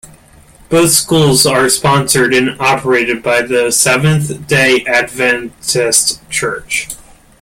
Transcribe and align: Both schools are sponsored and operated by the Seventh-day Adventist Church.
Both 0.67 0.93
schools 0.93 1.45
are 1.45 1.69
sponsored 1.69 2.33
and 2.33 2.59
operated 2.59 3.21
by 3.21 3.43
the 3.43 3.69
Seventh-day 3.69 4.83
Adventist 4.87 6.27
Church. 6.27 6.87